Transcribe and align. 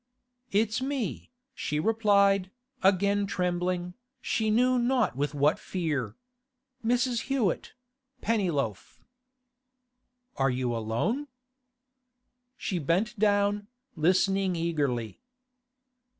'It's 0.51 0.81
me,' 0.81 1.29
she 1.53 1.79
replied, 1.79 2.49
again 2.81 3.27
trembling, 3.27 3.93
she 4.19 4.49
knew 4.49 4.79
not 4.79 5.15
with 5.15 5.35
what 5.35 5.59
fear. 5.59 6.15
'Mrs. 6.83 7.25
Hewett—Pennyloaf.' 7.27 8.99
'Are 10.37 10.49
you 10.49 10.75
alone?' 10.75 11.27
She 12.57 12.79
bent 12.79 13.19
down, 13.19 13.67
listening 13.95 14.55
eagerly. 14.55 15.21